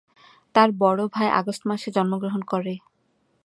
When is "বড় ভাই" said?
0.81-1.27